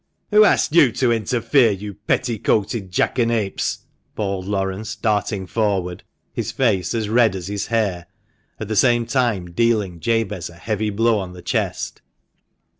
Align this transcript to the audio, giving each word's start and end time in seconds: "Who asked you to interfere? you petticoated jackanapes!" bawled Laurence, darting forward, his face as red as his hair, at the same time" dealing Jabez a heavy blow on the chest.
"Who 0.31 0.43
asked 0.45 0.73
you 0.73 0.91
to 0.93 1.11
interfere? 1.11 1.69
you 1.69 1.93
petticoated 1.93 2.89
jackanapes!" 2.89 3.81
bawled 4.15 4.47
Laurence, 4.47 4.95
darting 4.95 5.45
forward, 5.45 6.01
his 6.33 6.51
face 6.51 6.95
as 6.95 7.07
red 7.07 7.35
as 7.35 7.49
his 7.49 7.67
hair, 7.67 8.07
at 8.59 8.67
the 8.67 8.75
same 8.75 9.05
time" 9.05 9.51
dealing 9.51 9.99
Jabez 9.99 10.49
a 10.49 10.55
heavy 10.55 10.89
blow 10.89 11.19
on 11.19 11.33
the 11.33 11.43
chest. 11.43 12.01